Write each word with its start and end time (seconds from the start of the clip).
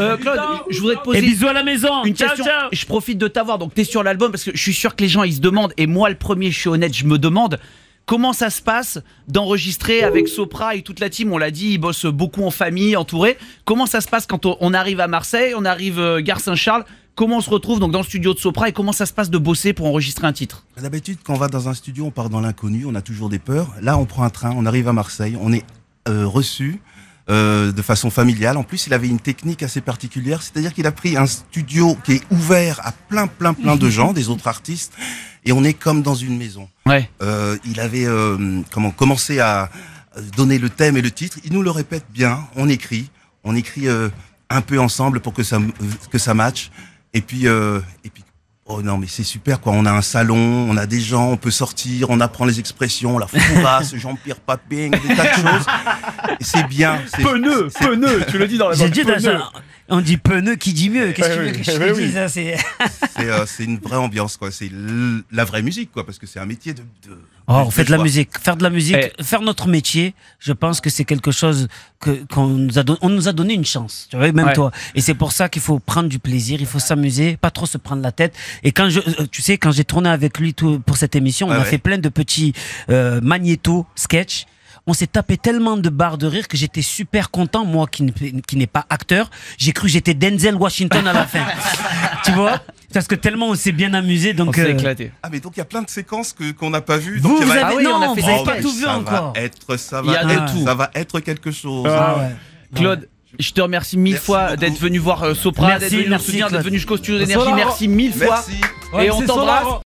Euh, 0.00 0.16
Claude, 0.16 0.40
je 0.70 0.80
voudrais 0.80 0.96
te 0.96 1.00
Et 1.00 1.04
poser 1.04 1.20
bisous 1.20 1.46
à 1.48 1.52
la 1.52 1.62
maison. 1.62 2.04
une 2.04 2.14
ciao, 2.16 2.28
question. 2.28 2.44
ciao. 2.44 2.68
Je 2.72 2.86
profite 2.86 3.18
de 3.18 3.28
t'avoir. 3.28 3.58
Donc, 3.58 3.74
t'es 3.74 3.84
sur 3.84 4.02
l'album 4.02 4.30
parce 4.30 4.44
que 4.44 4.50
je 4.54 4.60
suis 4.60 4.74
sûr 4.74 4.96
que 4.96 5.02
les 5.02 5.08
gens 5.08 5.22
ils 5.22 5.34
se 5.34 5.40
demandent, 5.40 5.72
et 5.76 5.86
moi 5.86 6.08
le 6.08 6.16
premier, 6.16 6.50
je 6.50 6.58
suis 6.58 6.68
honnête, 6.68 6.94
je 6.94 7.04
me 7.04 7.18
demande 7.18 7.58
comment 8.06 8.32
ça 8.32 8.50
se 8.50 8.60
passe 8.60 8.98
d'enregistrer 9.28 10.02
avec 10.02 10.28
Sopra 10.28 10.74
et 10.74 10.82
toute 10.82 11.00
la 11.00 11.10
team. 11.10 11.32
On 11.32 11.38
l'a 11.38 11.50
dit, 11.50 11.72
ils 11.74 11.78
bossent 11.78 12.06
beaucoup 12.06 12.42
en 12.44 12.50
famille, 12.50 12.96
entourés. 12.96 13.38
Comment 13.64 13.86
ça 13.86 14.00
se 14.00 14.08
passe 14.08 14.26
quand 14.26 14.46
on, 14.46 14.56
on 14.60 14.74
arrive 14.74 15.00
à 15.00 15.06
Marseille, 15.06 15.54
on 15.56 15.64
arrive 15.64 15.98
euh, 16.00 16.20
Gare 16.20 16.40
Saint-Charles? 16.40 16.84
Comment 17.14 17.36
on 17.36 17.40
se 17.40 17.48
retrouve 17.50 17.78
donc 17.78 17.92
dans 17.92 18.00
le 18.00 18.04
studio 18.04 18.34
de 18.34 18.40
Sopra 18.40 18.68
et 18.68 18.72
comment 18.72 18.90
ça 18.90 19.06
se 19.06 19.12
passe 19.12 19.30
de 19.30 19.38
bosser 19.38 19.72
pour 19.72 19.86
enregistrer 19.86 20.26
un 20.26 20.32
titre? 20.32 20.64
D'habitude, 20.82 21.18
quand 21.24 21.34
on 21.34 21.38
va 21.38 21.46
dans 21.46 21.68
un 21.68 21.74
studio, 21.74 22.06
on 22.06 22.10
part 22.10 22.28
dans 22.28 22.40
l'inconnu, 22.40 22.84
on 22.86 22.94
a 22.96 23.02
toujours 23.02 23.28
des 23.28 23.38
peurs. 23.38 23.68
Là, 23.80 23.96
on 23.96 24.04
prend 24.04 24.24
un 24.24 24.30
train, 24.30 24.52
on 24.56 24.66
arrive 24.66 24.88
à 24.88 24.92
Marseille, 24.92 25.38
on 25.40 25.52
est 25.52 25.62
euh, 26.08 26.26
reçu 26.26 26.80
euh, 27.30 27.72
de 27.72 27.82
façon 27.82 28.10
familiale. 28.10 28.56
En 28.56 28.64
plus, 28.64 28.86
il 28.86 28.94
avait 28.94 29.08
une 29.08 29.20
technique 29.20 29.62
assez 29.62 29.80
particulière, 29.80 30.42
c'est-à-dire 30.42 30.74
qu'il 30.74 30.86
a 30.86 30.92
pris 30.92 31.16
un 31.16 31.26
studio 31.26 31.96
qui 32.04 32.14
est 32.14 32.22
ouvert 32.30 32.80
à 32.84 32.92
plein, 32.92 33.26
plein, 33.26 33.54
plein 33.54 33.76
de 33.76 33.90
gens, 33.98 34.12
des 34.12 34.28
autres 34.28 34.46
artistes, 34.46 34.92
et 35.44 35.52
on 35.52 35.64
est 35.64 35.74
comme 35.74 36.02
dans 36.02 36.14
une 36.14 36.36
maison. 36.36 36.68
Ouais. 36.86 37.08
Euh, 37.22 37.56
il 37.64 37.80
avait 37.80 38.06
euh, 38.06 38.60
comment 38.70 38.90
commencé 38.90 39.40
à 39.40 39.70
donner 40.36 40.58
le 40.58 40.70
thème 40.70 40.96
et 40.96 41.02
le 41.02 41.10
titre. 41.10 41.38
Il 41.44 41.52
nous 41.52 41.62
le 41.62 41.70
répète 41.70 42.04
bien. 42.12 42.46
On 42.56 42.68
écrit, 42.68 43.10
on 43.42 43.54
écrit 43.54 43.88
euh, 43.88 44.08
un 44.50 44.60
peu 44.60 44.78
ensemble 44.78 45.20
pour 45.20 45.32
que 45.32 45.42
ça 45.42 45.58
que 46.10 46.18
ça 46.18 46.34
matche. 46.34 46.70
Et 47.12 47.20
puis 47.20 47.46
euh, 47.46 47.80
et 48.04 48.10
puis 48.10 48.24
oh 48.66 48.82
non 48.82 48.98
mais 48.98 49.06
c'est 49.06 49.24
super 49.24 49.60
quoi. 49.60 49.72
On 49.72 49.86
a 49.86 49.92
un 49.92 50.02
salon, 50.02 50.36
on 50.68 50.76
a 50.76 50.86
des 50.86 51.00
gens, 51.00 51.30
on 51.30 51.36
peut 51.36 51.50
sortir, 51.50 52.10
on 52.10 52.20
apprend 52.20 52.44
les 52.44 52.60
expressions, 52.60 53.18
la 53.18 53.26
fourrasse, 53.26 53.94
Jean-Pierre 53.96 54.40
Papin, 54.40 54.90
des 54.90 55.16
tas 55.16 55.24
de 55.24 55.48
choses. 55.48 55.66
Et 56.40 56.44
C'est 56.44 56.66
bien. 56.66 57.00
Pneu, 57.12 57.68
pneu, 57.68 58.24
tu 58.28 58.38
le 58.38 58.46
dis 58.46 58.58
dans 58.58 58.68
la 58.68 58.74
J'ai 58.74 58.90
dit 58.90 59.04
dans 59.04 59.14
on 59.88 60.00
dit 60.00 60.16
pneu 60.16 60.56
qui 60.56 60.72
dit 60.72 60.90
mieux? 60.90 61.12
Qu'est-ce 61.12 61.28
que 61.28 61.34
tu 61.34 61.40
veux 61.40 61.52
que 61.52 61.62
je 61.62 61.70
te 61.94 62.00
dise 62.00 62.14
ça, 62.14 62.28
c'est- 62.28 62.56
C'est 63.16 63.30
euh, 63.30 63.46
c'est 63.46 63.64
une 63.64 63.78
vraie 63.78 63.96
ambiance 63.96 64.36
quoi. 64.36 64.50
C'est 64.50 64.66
l- 64.66 65.22
la 65.30 65.44
vraie 65.44 65.62
musique 65.62 65.92
quoi 65.92 66.04
parce 66.04 66.18
que 66.18 66.26
c'est 66.26 66.40
un 66.40 66.46
métier 66.46 66.74
de. 66.74 66.80
de 67.08 67.18
Oh, 67.46 67.52
on 67.56 67.66
de 67.66 67.70
fait 67.72 67.84
de 67.84 67.90
la 67.90 67.98
musique. 67.98 68.30
Faire 68.40 68.56
de 68.56 68.62
la 68.62 68.70
musique, 68.70 68.96
Eh. 68.98 69.22
faire 69.22 69.42
notre 69.42 69.68
métier, 69.68 70.14
je 70.38 70.52
pense 70.54 70.80
que 70.80 70.88
c'est 70.88 71.04
quelque 71.04 71.30
chose 71.30 71.68
que 72.00 72.24
qu'on 72.32 72.46
nous 72.46 72.78
a 72.78 72.82
donné. 72.82 72.98
On 73.02 73.10
nous 73.10 73.28
a 73.28 73.32
donné 73.34 73.52
une 73.52 73.66
chance, 73.66 74.06
tu 74.10 74.16
vois, 74.16 74.32
même 74.32 74.46
Ouais. 74.46 74.52
toi. 74.54 74.70
Et 74.94 75.02
c'est 75.02 75.12
pour 75.14 75.32
ça 75.32 75.50
qu'il 75.50 75.60
faut 75.60 75.78
prendre 75.78 76.08
du 76.08 76.18
plaisir, 76.18 76.58
il 76.60 76.66
faut 76.66 76.78
s'amuser, 76.78 77.36
pas 77.36 77.50
trop 77.50 77.66
se 77.66 77.76
prendre 77.76 78.00
la 78.02 78.12
tête. 78.12 78.34
Et 78.62 78.72
quand 78.72 78.88
je, 78.88 79.00
euh, 79.00 79.26
tu 79.30 79.42
sais, 79.42 79.58
quand 79.58 79.72
j'ai 79.72 79.84
tourné 79.84 80.08
avec 80.08 80.38
lui 80.38 80.54
tout, 80.54 80.80
pour 80.80 80.96
cette 80.96 81.14
émission, 81.16 81.48
on 81.48 81.50
Ouais, 81.50 81.56
a 81.56 81.60
ouais. 81.60 81.64
fait 81.66 81.76
plein 81.78 81.98
de 81.98 82.08
petits 82.08 82.54
euh, 82.88 83.20
magnéto 83.22 83.86
sketch. 83.94 84.46
On 84.86 84.92
s'est 84.92 85.06
tapé 85.06 85.38
tellement 85.38 85.78
de 85.78 85.88
barres 85.88 86.18
de 86.18 86.26
rire 86.26 86.46
que 86.46 86.58
j'étais 86.58 86.82
super 86.82 87.30
content, 87.30 87.64
moi 87.64 87.86
qui, 87.86 88.04
qui 88.46 88.56
n'ai 88.56 88.66
pas 88.66 88.84
acteur. 88.90 89.30
J'ai 89.56 89.72
cru 89.72 89.86
que 89.86 89.92
j'étais 89.92 90.12
Denzel 90.12 90.56
Washington 90.56 91.06
à 91.06 91.12
la 91.14 91.26
fin. 91.26 91.40
tu 92.24 92.32
vois? 92.32 92.60
Parce 92.92 93.06
que 93.08 93.14
tellement 93.14 93.48
on 93.48 93.54
s'est 93.54 93.72
bien 93.72 93.94
amusé. 93.94 94.32
On 94.38 94.44
Donc, 94.44 94.56
s'est 94.56 94.62
euh, 94.62 94.74
éclaté. 94.74 95.10
Ah 95.22 95.28
mais 95.32 95.40
donc 95.40 95.54
il 95.56 95.60
y 95.60 95.62
a 95.62 95.64
plein 95.64 95.80
de 95.82 95.88
séquences 95.88 96.32
que 96.34 96.52
qu'on 96.52 96.68
n'a 96.70 96.82
pas 96.82 96.98
vues. 96.98 97.18
vous, 97.18 97.28
donc 97.28 97.38
il 97.40 97.42
y 97.42 97.46
vous 97.46 97.52
a- 97.52 97.54
avez, 97.54 97.62
Ah 97.64 97.72
oui, 97.76 97.84
non, 97.84 97.94
on 97.94 98.12
a 98.12 98.14
fait 98.14 98.20
vous 98.20 98.26
des 98.26 98.32
avez 98.34 98.44
pas 98.44 98.60
tout 98.60 98.72
vu 98.72 98.82
ça 98.84 98.96
encore. 98.98 99.32
Va 99.32 99.40
être, 99.40 99.76
ça 99.78 100.02
va 100.02 100.32
être, 100.32 100.52
tout. 100.52 100.64
ça 100.64 100.74
va 100.74 100.90
être 100.94 101.20
quelque 101.20 101.50
chose. 101.50 101.88
Ah 101.90 102.16
ouais. 102.18 102.34
Claude, 102.74 103.08
je 103.38 103.50
te 103.52 103.60
remercie 103.62 103.96
mille 103.96 104.12
Merci 104.12 104.26
fois 104.26 104.56
d'être 104.56 104.78
venu 104.78 104.98
voir 104.98 105.22
euh, 105.24 105.34
Sopra, 105.34 105.66
Merci, 105.66 105.80
d'être 105.80 105.92
venu 105.92 106.04
nous 106.04 106.10
merci, 106.10 106.26
soutenir, 106.26 106.50
d'être 106.50 106.62
venu 106.62 106.76
jusqu'au 106.76 106.96
studio 106.98 107.18
d'énergie. 107.18 107.52
Merci 107.54 107.88
mille 107.88 108.12
fois. 108.12 108.44
Merci. 108.46 108.60
Et 109.06 109.10
on 109.10 109.22
t'embrasse. 109.22 109.82